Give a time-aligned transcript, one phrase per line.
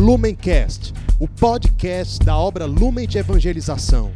[0.00, 4.10] Lumencast, o podcast da obra Lumen de Evangelização.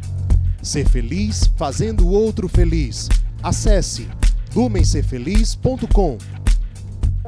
[0.59, 3.07] Ser feliz fazendo o outro feliz.
[3.43, 4.09] Acesse
[4.55, 6.17] lumencerfeliz.com.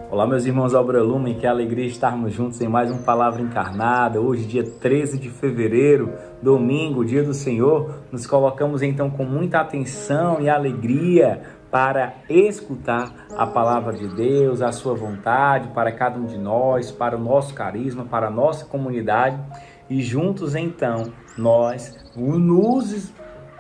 [0.10, 4.20] Olá, meus irmãos da Obra Lumen, que alegria estarmos juntos em mais um Palavra Encarnada.
[4.20, 10.42] Hoje, dia 13 de fevereiro, domingo, dia do Senhor, nos colocamos então com muita atenção
[10.42, 16.38] e alegria para escutar a palavra de Deus, a sua vontade para cada um de
[16.38, 19.40] nós, para o nosso carisma, para a nossa comunidade
[19.90, 23.12] e juntos então nós nos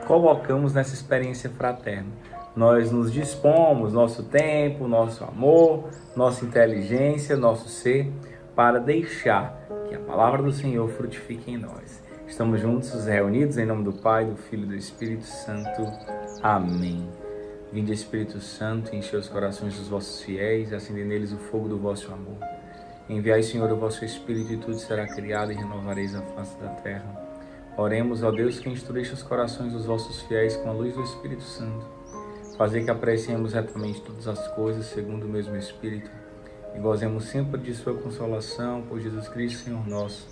[0.05, 2.09] colocamos nessa experiência fraterna.
[2.55, 8.11] Nós nos dispomos nosso tempo, nosso amor, nossa inteligência, nosso ser
[8.55, 9.55] para deixar
[9.87, 12.01] que a palavra do Senhor frutifique em nós.
[12.27, 15.85] Estamos juntos reunidos em nome do Pai, do Filho e do Espírito Santo.
[16.41, 17.07] Amém.
[17.71, 22.11] Vinde Espírito Santo, enche os corações dos vossos fiéis, acende neles o fogo do vosso
[22.11, 22.37] amor.
[23.09, 27.27] Enviai, Senhor, o vosso Espírito e tudo será criado e renovareis a face da terra.
[27.77, 31.43] Oremos, ó Deus, que instruíste os corações dos vossos fiéis com a luz do Espírito
[31.43, 31.85] Santo.
[32.57, 36.09] Fazer que apreciemos retamente todas as coisas segundo o mesmo Espírito
[36.75, 40.27] e gozemos sempre de sua consolação por Jesus Cristo, Senhor nosso.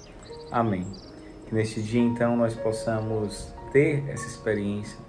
[0.52, 0.88] Amém.
[1.48, 5.05] Que neste dia, então, nós possamos ter essa experiência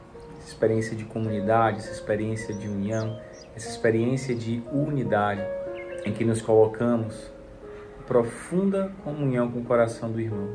[0.46, 3.18] essa experiência de comunidade, essa experiência de união,
[3.56, 5.42] essa experiência de unidade
[6.04, 7.32] em que nos colocamos
[8.06, 10.48] profunda comunhão com o coração do irmão,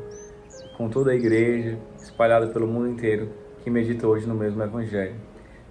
[0.78, 5.14] com toda a igreja espalhada pelo mundo inteiro que medita hoje no mesmo evangelho.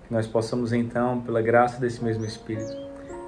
[0.08, 2.78] Que nós possamos então, pela graça desse mesmo Espírito,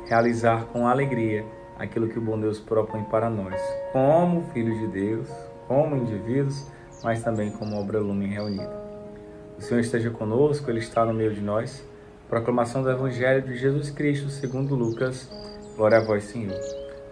[0.07, 1.43] realizar com alegria
[1.79, 3.59] aquilo que o bom Deus propõe para nós,
[3.91, 5.27] como filhos de Deus,
[5.67, 6.67] como indivíduos,
[7.03, 8.82] mas também como obra lume reunida.
[9.57, 11.87] O Senhor esteja conosco, Ele está no meio de nós.
[12.27, 15.29] Proclamação do Evangelho de Jesus Cristo, segundo Lucas.
[15.75, 16.59] Glória a vós, Senhor.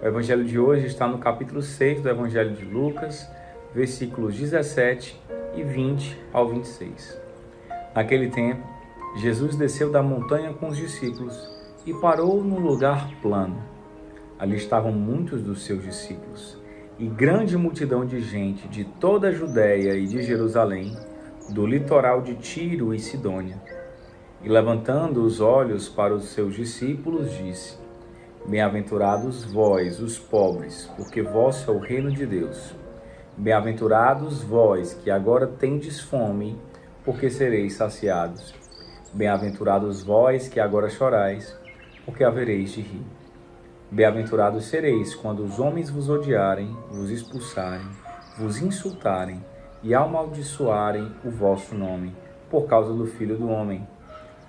[0.01, 3.27] O Evangelho de hoje está no capítulo 6 do Evangelho de Lucas,
[3.73, 5.19] versículos 17
[5.55, 7.19] e 20 ao 26.
[7.95, 8.67] Naquele tempo,
[9.17, 11.37] Jesus desceu da montanha com os discípulos
[11.85, 13.61] e parou num lugar plano.
[14.39, 16.59] Ali estavam muitos dos seus discípulos
[16.97, 20.95] e grande multidão de gente de toda a Judéia e de Jerusalém
[21.51, 23.61] do litoral de Tiro e Sidônia.
[24.41, 27.77] E levantando os olhos para os seus discípulos, disse:
[28.47, 32.73] Bem-aventurados vós, os pobres, porque vosso é o reino de Deus.
[33.37, 36.57] Bem-aventurados vós, que agora tendes fome,
[37.03, 38.55] porque sereis saciados.
[39.13, 41.55] Bem-aventurados vós, que agora chorais,
[42.05, 43.05] porque havereis de rir.
[43.91, 47.85] Bem-aventurados sereis quando os homens vos odiarem, vos expulsarem,
[48.37, 49.43] vos insultarem
[49.83, 52.15] e amaldiçoarem o vosso nome,
[52.49, 53.87] por causa do Filho do Homem.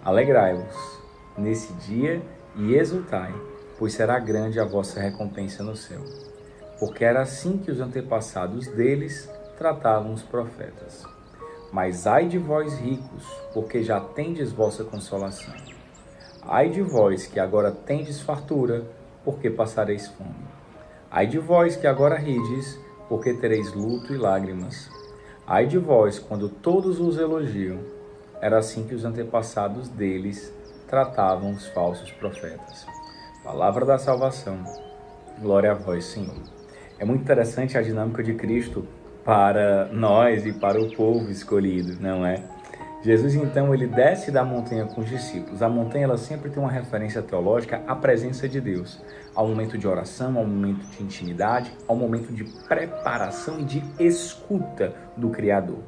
[0.04, 1.00] Alegrai-vos
[1.36, 2.20] nesse dia
[2.56, 3.32] e exultai,
[3.78, 6.00] pois será grande a vossa recompensa no céu.
[6.78, 11.04] Porque era assim que os antepassados deles tratavam os profetas.
[11.72, 15.54] Mas ai de vós ricos, porque já tendes vossa consolação.
[16.42, 18.84] Ai de vós que agora tendes fartura,
[19.24, 20.34] porque passareis fome.
[21.10, 22.78] Ai de vós que agora rides,
[23.08, 24.90] porque tereis luto e lágrimas.
[25.52, 27.78] Ai de vós, quando todos os elogiam.
[28.40, 30.50] Era assim que os antepassados deles
[30.88, 32.86] tratavam os falsos profetas.
[33.44, 34.64] Palavra da salvação.
[35.38, 36.38] Glória a vós, Senhor.
[36.98, 38.88] É muito interessante a dinâmica de Cristo
[39.26, 42.42] para nós e para o povo escolhido, não é?
[43.02, 45.60] Jesus então ele desce da montanha com os discípulos.
[45.60, 49.02] A montanha ela sempre tem uma referência teológica à presença de Deus,
[49.34, 54.94] ao momento de oração, ao momento de intimidade, ao momento de preparação e de escuta
[55.16, 55.80] do Criador.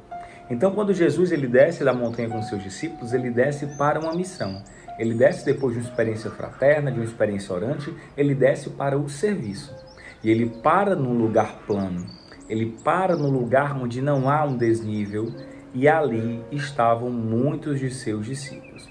[0.49, 4.61] Então, quando Jesus ele desce da montanha com seus discípulos, ele desce para uma missão.
[4.99, 9.09] Ele desce depois de uma experiência fraterna, de uma experiência orante, ele desce para o
[9.09, 9.73] serviço.
[10.21, 12.05] E ele para num lugar plano.
[12.49, 15.33] Ele para num lugar onde não há um desnível
[15.75, 18.87] e ali estavam muitos de seus discípulos.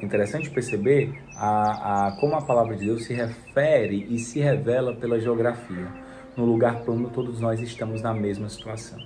[0.00, 5.18] Interessante perceber a, a, como a palavra de Deus se refere e se revela pela
[5.18, 5.88] geografia.
[6.36, 8.96] No lugar plano, todos nós estamos na mesma situação.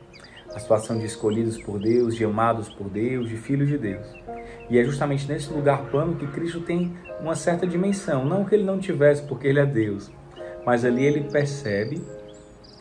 [0.54, 4.06] A situação de escolhidos por Deus, de amados por Deus, de filhos de Deus.
[4.68, 8.26] E é justamente nesse lugar plano que Cristo tem uma certa dimensão.
[8.26, 10.12] Não que ele não tivesse, porque ele é Deus,
[10.66, 12.02] mas ali ele percebe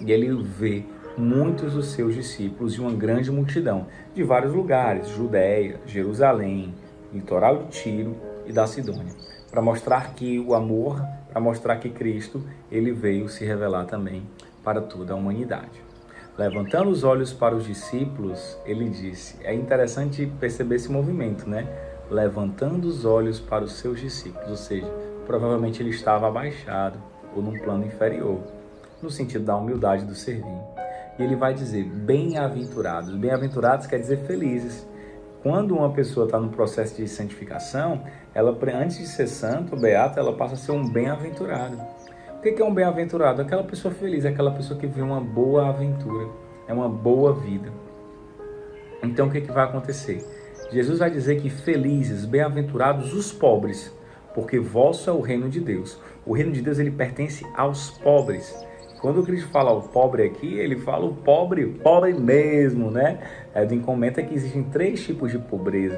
[0.01, 0.83] e ele vê
[1.18, 6.74] muitos dos seus discípulos e uma grande multidão de vários lugares, Judéia, Jerusalém,
[7.13, 8.16] litoral de Tiro
[8.46, 9.13] e da Sidônia,
[9.50, 14.24] para mostrar que o amor, para mostrar que Cristo, ele veio se revelar também
[14.63, 15.92] para toda a humanidade.
[16.38, 21.68] Levantando os olhos para os discípulos, ele disse: é interessante perceber esse movimento, né?
[22.10, 24.88] Levantando os olhos para os seus discípulos, ou seja,
[25.25, 26.98] provavelmente ele estava abaixado
[27.36, 28.40] ou num plano inferior,
[29.02, 30.60] no sentido da humildade do servir.
[31.18, 33.16] E ele vai dizer bem-aventurados.
[33.16, 34.88] Bem-aventurados quer dizer felizes.
[35.44, 38.04] Quando uma pessoa está no processo de santificação,
[38.34, 41.78] ela antes de ser santo, beato, ela passa a ser um bem-aventurado.
[42.38, 43.42] O que é um bem-aventurado?
[43.42, 46.30] Aquela pessoa feliz, aquela pessoa que vive uma boa aventura,
[46.68, 47.72] é uma boa vida.
[49.04, 50.25] Então o que, que vai acontecer?
[50.72, 53.94] Jesus vai dizer que felizes, bem-aventurados os pobres,
[54.34, 56.00] porque vosso é o reino de Deus.
[56.25, 58.56] O reino de Deus ele pertence aos pobres.
[59.01, 63.19] Quando o Cristo fala o pobre aqui, ele fala o pobre, pobre mesmo, né?
[63.56, 65.98] Edwin comenta que existem três tipos de pobreza.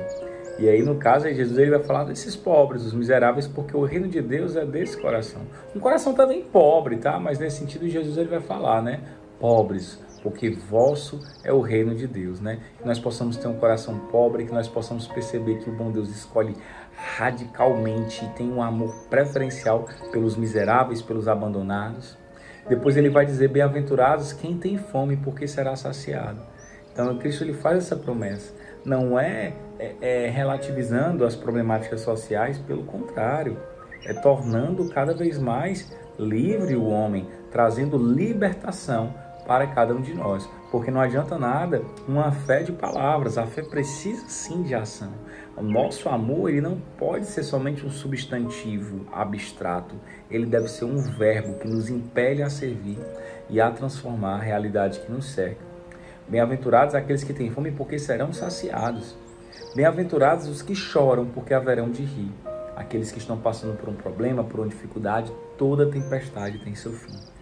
[0.57, 4.07] E aí, no caso, Jesus ele vai falar desses pobres, os miseráveis, porque o reino
[4.07, 5.41] de Deus é desse coração.
[5.75, 7.19] Um coração também pobre, tá?
[7.19, 9.01] Mas nesse sentido, Jesus ele vai falar, né?
[9.37, 12.59] Pobres, porque vosso é o reino de Deus, né?
[12.79, 16.09] Que nós possamos ter um coração pobre, que nós possamos perceber que o bom Deus
[16.09, 16.55] escolhe
[17.17, 22.22] radicalmente e tem um amor preferencial pelos miseráveis, pelos abandonados.
[22.67, 26.41] Depois ele vai dizer: Bem-aventurados quem tem fome, porque será saciado.
[26.91, 28.53] Então, Cristo ele faz essa promessa.
[28.85, 33.57] Não é, é, é relativizando as problemáticas sociais, pelo contrário,
[34.05, 39.13] é tornando cada vez mais livre o homem, trazendo libertação
[39.45, 40.49] para cada um de nós.
[40.71, 45.13] Porque não adianta nada uma fé de palavras, a fé precisa sim de ação.
[45.55, 49.95] O nosso amor ele não pode ser somente um substantivo abstrato,
[50.31, 52.97] ele deve ser um verbo que nos impele a servir
[53.49, 55.73] e a transformar a realidade que nos cerca.
[56.27, 59.15] Bem-aventurados aqueles que têm fome, porque serão saciados.
[59.75, 62.31] Bem-aventurados os que choram, porque haverão de rir.
[62.75, 67.32] Aqueles que estão passando por um problema, por uma dificuldade, toda tempestade tem seu fim.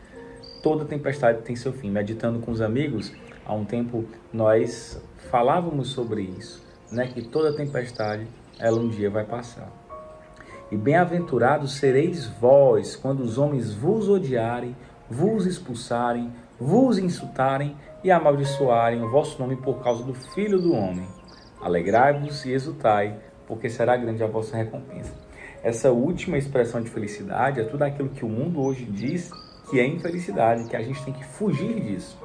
[0.61, 1.89] Toda tempestade tem seu fim.
[1.89, 3.11] Meditando com os amigos,
[3.45, 8.27] há um tempo nós falávamos sobre isso né, que toda tempestade
[8.59, 9.71] ela um dia vai passar.
[10.69, 14.75] E bem-aventurados sereis vós quando os homens vos odiarem,
[15.09, 21.07] vos expulsarem, vos insultarem e amaldiçoarem o vosso nome por causa do Filho do Homem.
[21.61, 23.17] Alegrai-vos e exultai,
[23.47, 25.13] porque será grande a vossa recompensa.
[25.63, 29.29] Essa última expressão de felicidade é tudo aquilo que o mundo hoje diz
[29.71, 32.17] que é infelicidade, que a gente tem que fugir disso.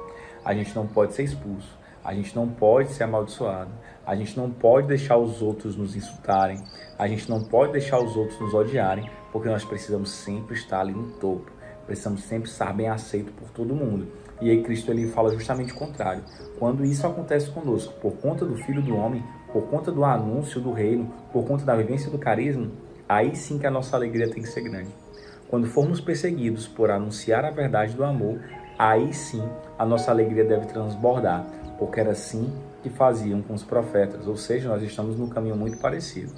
[0.43, 3.71] A gente não pode ser expulso, a gente não pode ser amaldiçoado,
[4.05, 6.61] a gente não pode deixar os outros nos insultarem,
[6.99, 10.91] a gente não pode deixar os outros nos odiarem, porque nós precisamos sempre estar ali
[10.91, 11.49] no topo,
[11.85, 14.11] precisamos sempre estar bem aceito por todo mundo.
[14.41, 16.23] E aí Cristo ele fala justamente o contrário.
[16.59, 19.23] Quando isso acontece conosco, por conta do Filho do Homem,
[19.53, 22.69] por conta do anúncio do reino, por conta da vivência do carisma,
[23.07, 25.06] aí sim que a nossa alegria tem que ser grande.
[25.49, 28.41] Quando formos perseguidos por anunciar a verdade do amor,
[28.77, 29.41] aí sim
[29.79, 31.45] a nossa alegria deve transbordar,
[31.79, 32.53] porque era assim
[32.83, 36.33] que faziam com os profetas, ou seja, nós estamos num caminho muito parecido.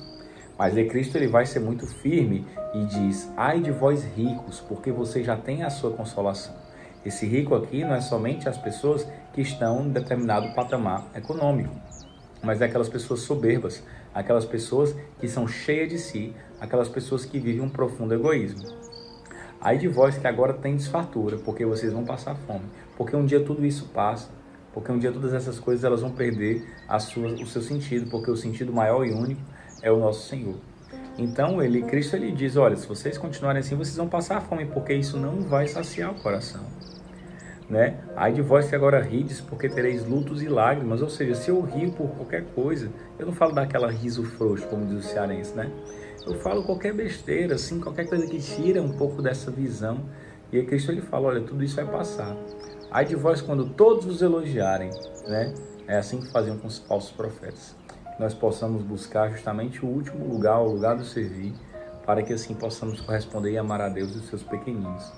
[0.58, 4.92] Mas de Cristo ele vai ser muito firme e diz: Ai de vós ricos, porque
[4.92, 6.54] você já tem a sua consolação.
[7.04, 11.74] Esse rico aqui não é somente as pessoas que estão em determinado patamar econômico,
[12.44, 13.82] mas é aquelas pessoas soberbas,
[14.14, 18.88] aquelas pessoas que são cheias de si, aquelas pessoas que vivem um profundo egoísmo.
[19.62, 22.66] Ai de vós que agora tem desfartura, porque vocês vão passar fome,
[22.98, 24.30] porque um dia tudo isso passa
[24.74, 28.30] porque um dia todas essas coisas elas vão perder a sua, o seu sentido, porque
[28.30, 29.42] o sentido maior e único
[29.82, 30.56] é o nosso Senhor.
[31.18, 34.94] Então, ele, Cristo ele diz, olha, se vocês continuarem assim, vocês vão passar fome, porque
[34.94, 36.62] isso não vai saciar o coração.
[37.69, 38.00] Né?
[38.16, 41.01] Ai de vós que agora rides, porque tereis lutos e lágrimas.
[41.01, 42.89] Ou seja, se eu rio por qualquer coisa,
[43.20, 45.72] eu não falo daquela riso frouxo, como diz o cearense, né?
[46.25, 50.00] Eu falo qualquer besteira, assim, qualquer coisa que tira um pouco dessa visão.
[50.51, 52.36] E aí Cristo ele fala, olha, tudo isso vai passar.
[52.91, 54.89] Ai de vós quando todos os elogiarem,
[55.27, 55.53] né?
[55.88, 57.75] É assim que faziam com os falsos profetas.
[58.20, 61.53] Nós possamos buscar justamente o último lugar, o lugar do servir,
[62.05, 65.13] para que assim possamos corresponder e amar a Deus e os seus pequeninos.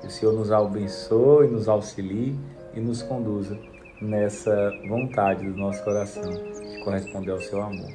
[0.00, 2.38] Que o Senhor nos abençoe, nos auxilie
[2.74, 3.58] e nos conduza
[4.00, 7.90] nessa vontade do nosso coração de corresponder ao seu amor.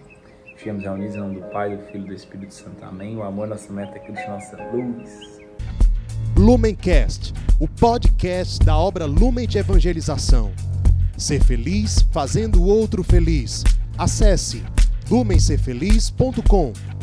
[0.56, 2.84] Estivemos reunidos em nome do Pai, do Filho e do Espírito Santo.
[2.84, 3.18] Amém.
[3.18, 5.42] O amor, nossa meta é Cristo, nossa luz.
[6.38, 10.52] Lumencast, o podcast da obra Lumen de Evangelização.
[11.18, 13.64] Ser feliz fazendo o outro feliz.
[13.98, 14.64] Acesse
[15.10, 16.95] lumencerfeliz.com.